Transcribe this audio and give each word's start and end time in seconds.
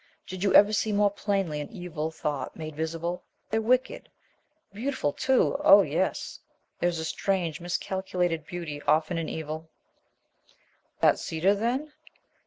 Did 0.25 0.43
you 0.43 0.51
ever 0.55 0.73
see 0.73 0.91
more 0.91 1.11
plainly 1.11 1.61
an 1.61 1.69
evil 1.69 2.09
thought 2.09 2.55
made 2.55 2.75
visible? 2.75 3.23
They're 3.51 3.61
wicked. 3.61 4.09
Beautiful 4.73 5.13
too, 5.13 5.57
oh 5.59 5.83
yes! 5.83 6.39
There's 6.79 6.97
a 6.97 7.05
strange, 7.05 7.61
miscalculated 7.61 8.47
beauty 8.47 8.81
often 8.87 9.19
in 9.19 9.29
evil" 9.29 9.69
"That 11.01 11.19
cedar, 11.19 11.53
then 11.53 11.93